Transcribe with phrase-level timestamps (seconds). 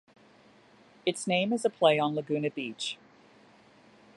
[1.05, 2.97] Its name is a play on Laguna Beach.